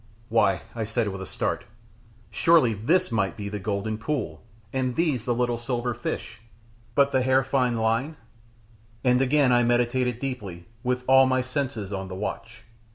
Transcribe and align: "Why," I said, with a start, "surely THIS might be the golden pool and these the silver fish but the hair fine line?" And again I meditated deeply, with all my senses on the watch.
"Why," 0.29 0.61
I 0.73 0.83
said, 0.83 1.09
with 1.09 1.21
a 1.21 1.27
start, 1.27 1.63
"surely 2.31 2.73
THIS 2.73 3.11
might 3.11 3.37
be 3.37 3.49
the 3.49 3.59
golden 3.59 3.99
pool 3.99 4.41
and 4.73 4.95
these 4.95 5.25
the 5.25 5.57
silver 5.57 5.93
fish 5.93 6.41
but 6.95 7.11
the 7.11 7.21
hair 7.21 7.43
fine 7.43 7.77
line?" 7.77 8.17
And 9.03 9.21
again 9.21 9.51
I 9.51 9.61
meditated 9.61 10.17
deeply, 10.17 10.65
with 10.81 11.03
all 11.05 11.27
my 11.27 11.41
senses 11.43 11.93
on 11.93 12.07
the 12.07 12.15
watch. 12.15 12.63